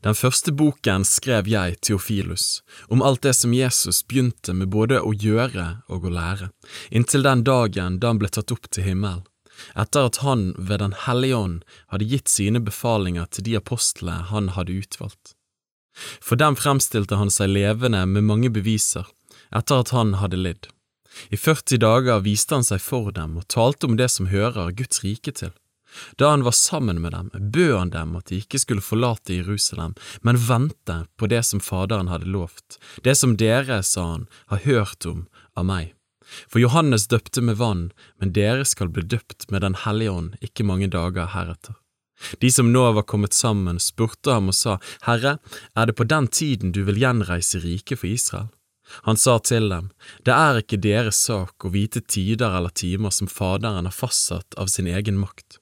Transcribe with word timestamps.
Den 0.00 0.14
første 0.14 0.52
boken 0.52 1.04
skrev 1.04 1.48
jeg, 1.50 1.76
Theofilus, 1.84 2.62
om 2.88 3.02
alt 3.02 3.22
det 3.26 3.34
som 3.36 3.54
Jesus 3.54 4.02
begynte 4.06 4.54
med 4.56 4.70
både 4.72 5.00
å 5.02 5.12
gjøre 5.12 5.82
og 5.92 6.06
å 6.06 6.14
lære, 6.14 6.48
inntil 6.90 7.26
den 7.26 7.44
dagen 7.44 7.98
da 8.00 8.12
han 8.12 8.22
ble 8.22 8.30
tatt 8.32 8.54
opp 8.54 8.70
til 8.70 8.86
himmelen, 8.86 9.26
etter 9.76 10.08
at 10.08 10.22
han 10.24 10.54
ved 10.56 10.80
Den 10.80 10.96
hellige 11.04 11.36
ånd 11.36 11.60
hadde 11.92 12.08
gitt 12.08 12.32
sine 12.32 12.62
befalinger 12.64 13.28
til 13.28 13.44
de 13.44 13.58
apostlene 13.60 14.30
han 14.32 14.54
hadde 14.56 14.78
utvalgt. 14.80 15.34
For 16.22 16.40
dem 16.40 16.56
fremstilte 16.56 17.18
han 17.20 17.30
seg 17.30 17.52
levende 17.52 18.06
med 18.06 18.24
mange 18.24 18.50
beviser, 18.50 19.04
etter 19.52 19.82
at 19.82 19.92
han 19.92 20.16
hadde 20.22 20.40
lidd. 20.40 20.70
I 21.28 21.36
40 21.36 21.82
dager 21.82 22.22
viste 22.24 22.54
han 22.54 22.64
seg 22.64 22.80
for 22.80 23.10
dem 23.12 23.36
og 23.36 23.48
talte 23.50 23.90
om 23.90 23.98
det 23.98 24.08
som 24.14 24.30
hører 24.30 24.72
Guds 24.78 25.02
rike 25.04 25.34
til. 25.34 25.52
Da 26.16 26.30
han 26.30 26.44
var 26.46 26.54
sammen 26.56 27.00
med 27.00 27.12
dem, 27.12 27.30
bød 27.34 27.76
han 27.78 27.90
dem 27.94 28.16
at 28.16 28.30
de 28.30 28.40
ikke 28.42 28.60
skulle 28.62 28.84
forlate 28.84 29.34
Jerusalem, 29.40 29.94
men 30.22 30.40
vente 30.48 31.04
på 31.18 31.28
det 31.30 31.42
som 31.48 31.60
Faderen 31.60 32.10
hadde 32.12 32.30
lovt, 32.30 32.78
det 33.04 33.16
som 33.18 33.36
dere, 33.36 33.82
sa 33.82 34.06
han, 34.12 34.28
har 34.52 34.64
hørt 34.66 35.06
om 35.06 35.26
av 35.58 35.66
meg. 35.66 35.94
For 36.46 36.62
Johannes 36.62 37.08
døpte 37.10 37.42
med 37.42 37.58
vann, 37.58 37.90
men 38.18 38.32
dere 38.32 38.64
skal 38.64 38.92
bli 38.94 39.02
døpt 39.02 39.50
med 39.50 39.62
Den 39.62 39.74
hellige 39.74 40.10
ånd 40.10 40.36
ikke 40.40 40.66
mange 40.66 40.86
dager 40.90 41.32
heretter. 41.34 41.74
De 42.38 42.50
som 42.52 42.68
nå 42.72 42.84
var 42.92 43.06
kommet 43.08 43.34
sammen, 43.34 43.80
spurte 43.80 44.34
ham 44.36 44.52
og 44.52 44.54
sa, 44.54 44.76
Herre, 45.06 45.38
er 45.74 45.88
det 45.88 45.96
på 45.96 46.04
den 46.04 46.28
tiden 46.28 46.72
du 46.76 46.82
vil 46.84 47.00
gjenreise 47.00 47.62
riket 47.64 48.02
for 48.02 48.10
Israel? 48.12 48.50
Han 49.06 49.16
sa 49.16 49.38
til 49.38 49.70
dem, 49.70 49.90
Det 50.24 50.34
er 50.34 50.60
ikke 50.60 50.80
deres 50.82 51.16
sak 51.16 51.64
å 51.64 51.70
vite 51.70 52.02
tider 52.02 52.56
eller 52.58 52.74
timer 52.74 53.14
som 53.14 53.30
Faderen 53.30 53.86
har 53.86 53.94
fastsatt 53.94 54.58
av 54.58 54.66
sin 54.66 54.90
egen 54.90 55.18
makt 55.18 55.59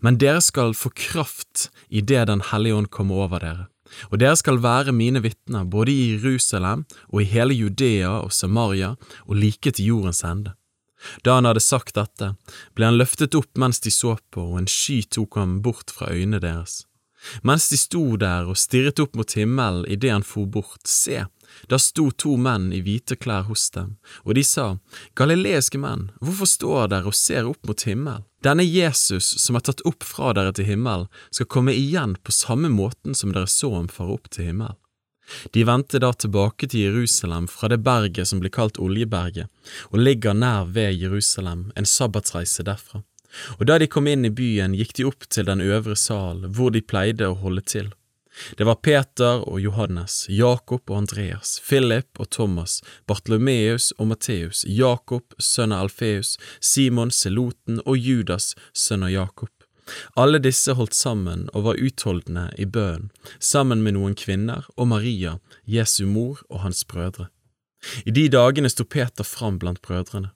men 0.00 0.18
dere 0.18 0.42
skal 0.44 0.74
få 0.74 0.92
kraft 0.94 1.70
idet 1.88 2.26
Den 2.28 2.42
hellige 2.50 2.74
ånd 2.74 2.90
kommer 2.90 3.26
over 3.26 3.42
dere, 3.42 3.66
og 4.10 4.18
dere 4.22 4.36
skal 4.36 4.62
være 4.62 4.94
mine 4.94 5.22
vitner 5.22 5.64
både 5.64 5.92
i 5.92 6.06
Jerusalem 6.16 6.84
og 7.08 7.22
i 7.22 7.30
hele 7.30 7.54
Judea 7.54 8.18
og 8.20 8.32
Samaria 8.32 8.94
og 9.26 9.36
like 9.36 9.70
til 9.70 9.92
jordens 9.92 10.24
ende. 10.24 10.54
Da 11.24 11.36
han 11.36 11.44
hadde 11.44 11.60
sagt 11.60 11.94
dette, 11.94 12.32
ble 12.74 12.88
han 12.88 12.98
løftet 12.98 13.36
opp 13.38 13.58
mens 13.60 13.82
de 13.84 13.92
så 13.92 14.16
på, 14.32 14.42
og 14.42 14.62
en 14.62 14.70
sky 14.70 15.02
tok 15.04 15.36
ham 15.38 15.60
bort 15.62 15.92
fra 15.92 16.08
øynene 16.10 16.40
deres. 16.42 16.84
Mens 17.42 17.68
de 17.70 17.78
sto 17.80 18.04
der 18.20 18.48
og 18.50 18.58
stirret 18.60 19.00
opp 19.02 19.16
mot 19.18 19.32
himmelen 19.38 19.86
idet 19.90 20.12
han 20.12 20.26
for 20.26 20.46
bort, 20.46 20.86
se, 20.86 21.24
da 21.70 21.78
sto 21.80 22.10
to 22.10 22.36
menn 22.40 22.70
i 22.74 22.82
hvite 22.84 23.16
klær 23.16 23.46
hos 23.48 23.68
dem, 23.74 23.96
og 24.24 24.36
de 24.38 24.44
sa, 24.44 24.76
Galileiske 25.18 25.80
menn, 25.80 26.10
hvorfor 26.20 26.50
står 26.50 26.90
dere 26.92 27.10
og 27.10 27.16
ser 27.16 27.48
opp 27.48 27.62
mot 27.66 27.86
himmelen? 27.88 28.26
Denne 28.44 28.62
Jesus 28.62 29.32
som 29.42 29.56
er 29.58 29.64
tatt 29.66 29.82
opp 29.88 30.04
fra 30.06 30.32
dere 30.36 30.52
til 30.54 30.68
himmelen, 30.68 31.08
skal 31.34 31.50
komme 31.50 31.74
igjen 31.74 32.14
på 32.22 32.34
samme 32.34 32.70
måten 32.70 33.16
som 33.16 33.32
dere 33.34 33.50
så 33.50 33.72
ham 33.74 33.88
fare 33.90 34.18
opp 34.18 34.30
til 34.30 34.52
himmelen. 34.52 34.78
De 35.50 35.64
vendte 35.66 35.98
da 35.98 36.12
tilbake 36.14 36.68
til 36.70 36.84
Jerusalem 36.84 37.48
fra 37.50 37.66
det 37.72 37.80
berget 37.82 38.30
som 38.30 38.38
blir 38.38 38.52
kalt 38.54 38.78
Oljeberget, 38.78 39.50
og 39.90 39.98
ligger 39.98 40.36
nær 40.38 40.68
ved 40.70 40.94
Jerusalem, 40.94 41.72
en 41.74 41.88
sabbatsreise 41.88 42.62
derfra. 42.66 43.02
Og 43.58 43.66
da 43.68 43.78
de 43.78 43.88
kom 43.90 44.08
inn 44.10 44.24
i 44.24 44.32
byen, 44.32 44.74
gikk 44.76 44.96
de 44.98 45.06
opp 45.08 45.28
til 45.28 45.48
den 45.48 45.62
øvre 45.64 45.96
sal, 45.96 46.44
hvor 46.56 46.72
de 46.74 46.82
pleide 46.82 47.28
å 47.30 47.38
holde 47.42 47.64
til. 47.66 47.92
Det 48.56 48.64
var 48.68 48.74
Peter 48.84 49.40
og 49.48 49.60
Johannes, 49.60 50.26
Jakob 50.28 50.90
og 50.90 50.96
Andreas, 50.98 51.56
Philip 51.64 52.20
og 52.20 52.28
Thomas, 52.30 52.82
Bartlomeus 53.08 53.92
og 53.98 54.10
Matteus, 54.12 54.64
Jakob, 54.68 55.32
sønn 55.40 55.72
av 55.72 55.86
Alfeus, 55.86 56.36
Simon 56.60 57.10
Seloten 57.10 57.80
og 57.86 57.96
Judas, 57.96 58.52
sønn 58.76 59.06
av 59.06 59.14
Jakob. 59.14 59.52
Alle 60.18 60.40
disse 60.42 60.74
holdt 60.74 60.96
sammen 60.98 61.46
og 61.54 61.68
var 61.68 61.80
utholdende 61.80 62.48
i 62.58 62.66
bønnen, 62.66 63.10
sammen 63.38 63.84
med 63.86 63.96
noen 63.96 64.16
kvinner 64.18 64.66
og 64.76 64.90
Maria, 64.90 65.38
Jesu 65.64 66.04
mor 66.10 66.42
og 66.50 66.64
hans 66.66 66.84
brødre. 66.84 67.30
I 68.04 68.10
de 68.10 68.26
dagene 68.32 68.70
sto 68.72 68.84
Peter 68.84 69.24
fram 69.24 69.60
blant 69.62 69.80
brødrene. 69.84 70.32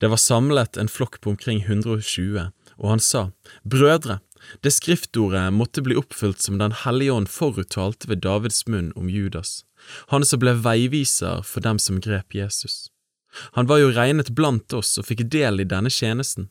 Det 0.00 0.10
var 0.10 0.20
samlet 0.20 0.76
en 0.76 0.90
flokk 0.90 1.20
på 1.20 1.30
omkring 1.34 1.62
120, 1.62 2.50
og 2.76 2.88
han 2.90 3.00
sa, 3.00 3.30
Brødre, 3.62 4.18
det 4.60 4.74
skriftordet 4.74 5.52
måtte 5.54 5.82
bli 5.82 5.96
oppfylt 5.96 6.42
som 6.42 6.58
Den 6.58 6.74
hellige 6.84 7.12
ånd 7.12 7.30
foruttalte 7.32 8.10
ved 8.10 8.24
Davids 8.26 8.66
munn 8.66 8.92
om 8.96 9.08
Judas, 9.10 9.64
han 10.12 10.24
som 10.24 10.42
ble 10.42 10.56
veiviser 10.64 11.44
for 11.46 11.64
dem 11.64 11.78
som 11.78 12.00
grep 12.00 12.34
Jesus. 12.34 12.90
Han 13.58 13.66
var 13.66 13.80
jo 13.82 13.92
regnet 13.94 14.34
blant 14.34 14.72
oss 14.72 14.96
og 14.98 15.08
fikk 15.08 15.24
del 15.30 15.62
i 15.62 15.68
denne 15.68 15.90
tjenesten. 15.90 16.50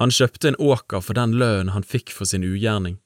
Han 0.00 0.10
kjøpte 0.10 0.48
en 0.48 0.62
åker 0.62 1.04
for 1.04 1.18
den 1.18 1.36
lønnen 1.38 1.74
han 1.74 1.86
fikk 1.86 2.12
for 2.14 2.26
sin 2.26 2.46
ugjerning. 2.46 2.98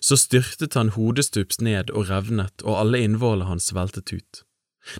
Så 0.00 0.18
styrtet 0.20 0.76
han 0.76 0.92
hodestups 0.92 1.60
ned 1.64 1.90
og 1.96 2.10
revnet, 2.10 2.60
og 2.66 2.76
alle 2.82 3.00
innvollene 3.00 3.48
hans 3.48 3.70
veltet 3.72 4.12
ut. 4.12 4.42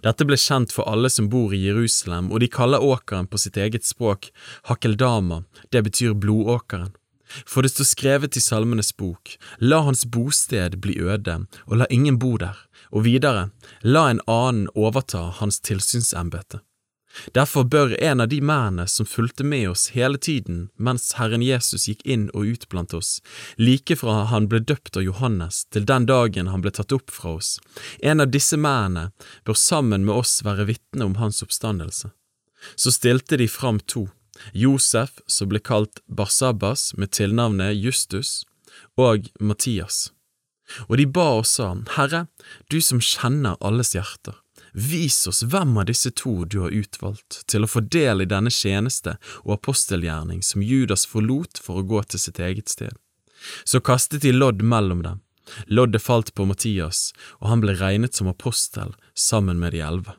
Dette 0.05 0.27
ble 0.29 0.37
kjent 0.39 0.73
for 0.75 0.89
alle 0.91 1.11
som 1.11 1.29
bor 1.33 1.55
i 1.57 1.63
Jerusalem, 1.65 2.31
og 2.33 2.41
de 2.43 2.49
kaller 2.53 2.85
åkeren 2.85 3.29
på 3.31 3.41
sitt 3.41 3.57
eget 3.57 3.87
språk 3.89 4.31
Hakeldama, 4.69 5.45
det 5.73 5.85
betyr 5.89 6.15
blodåkeren. 6.15 6.93
For 7.47 7.63
det 7.63 7.71
står 7.73 7.87
skrevet 7.87 8.37
i 8.37 8.43
Salmenes 8.43 8.91
bok, 8.97 9.37
la 9.63 9.81
hans 9.87 10.03
bosted 10.05 10.81
bli 10.83 10.99
øde, 10.99 11.37
og 11.67 11.77
la 11.79 11.87
ingen 11.91 12.19
bo 12.19 12.37
der, 12.43 12.59
og 12.91 13.07
videre, 13.07 13.51
la 13.83 14.09
en 14.11 14.23
annen 14.27 14.67
overta 14.75 15.29
hans 15.39 15.61
tilsynsembete. 15.63 16.65
Derfor 17.35 17.65
bør 17.65 17.95
en 17.99 18.23
av 18.23 18.29
de 18.31 18.39
mennene 18.41 18.87
som 18.89 19.07
fulgte 19.07 19.45
med 19.45 19.71
oss 19.71 19.89
hele 19.97 20.19
tiden 20.19 20.69
mens 20.77 21.13
Herren 21.19 21.43
Jesus 21.43 21.89
gikk 21.89 22.05
inn 22.07 22.29
og 22.31 22.47
ut 22.55 22.69
blant 22.71 22.95
oss, 22.95 23.19
like 23.59 23.97
fra 23.99 24.25
han 24.31 24.47
ble 24.51 24.63
døpt 24.63 24.97
av 24.97 25.07
Johannes 25.07 25.65
til 25.75 25.89
den 25.91 26.07
dagen 26.07 26.51
han 26.53 26.63
ble 26.63 26.73
tatt 26.77 26.95
opp 26.95 27.11
fra 27.11 27.35
oss, 27.41 27.57
en 27.99 28.23
av 28.23 28.31
disse 28.31 28.57
mennene 28.57 29.11
bør 29.45 29.59
sammen 29.59 30.07
med 30.07 30.23
oss 30.23 30.39
være 30.47 30.69
vitne 30.71 31.11
om 31.11 31.19
hans 31.19 31.43
oppstandelse. 31.43 32.13
Så 32.77 32.93
stilte 32.95 33.41
de 33.41 33.49
fram 33.49 33.81
to 33.81 34.07
Josef, 34.53 35.19
som 35.27 35.51
ble 35.51 35.61
kalt 35.61 36.01
Barsabbas 36.07 36.95
med 36.97 37.13
tilnavnet 37.17 37.77
Justus, 37.77 38.45
og 38.97 39.29
Mattias. 39.41 40.11
Og 40.89 40.97
de 41.01 41.07
ba 41.11 41.27
og 41.41 41.47
sa, 41.49 41.73
Herre, 41.97 42.27
du 42.71 42.79
som 42.85 43.03
kjenner 43.03 43.59
alles 43.61 43.95
hjerter, 43.97 44.37
vis 44.73 45.27
oss 45.27 45.43
hvem 45.43 45.77
av 45.81 45.89
disse 45.91 46.11
to 46.11 46.45
du 46.45 46.61
har 46.65 46.75
utvalgt 46.75 47.43
til 47.51 47.65
å 47.65 47.71
få 47.71 47.83
del 47.87 48.25
i 48.25 48.29
denne 48.31 48.53
tjeneste 48.55 49.17
og 49.43 49.57
apostelgjerning 49.59 50.43
som 50.47 50.63
Judas 50.63 51.07
forlot 51.07 51.61
for 51.63 51.81
å 51.81 51.87
gå 51.87 52.03
til 52.05 52.23
sitt 52.23 52.41
eget 52.41 52.69
sted. 52.73 52.95
Så 53.65 53.81
kastet 53.81 54.23
de 54.23 54.33
lodd 54.33 54.63
mellom 54.63 55.03
dem. 55.03 55.21
Loddet 55.67 56.03
falt 56.03 56.35
på 56.35 56.45
Mattias, 56.47 57.11
og 57.41 57.49
han 57.51 57.63
ble 57.65 57.75
regnet 57.81 58.15
som 58.15 58.29
apostel 58.31 58.95
sammen 59.15 59.59
med 59.59 59.75
de 59.75 59.83
elleve. 59.83 60.15